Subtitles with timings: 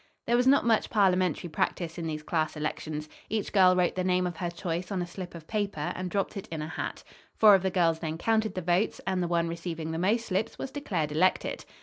[0.25, 3.07] There was not much parliamentary practice in these class elections.
[3.29, 6.35] Each girl wrote the name of her choice on a slip of paper and dropped
[6.35, 7.03] it in a hat.
[7.35, 10.57] Four of the girls then counted the votes, and the one receiving the most slips
[10.57, 11.65] was declared elected.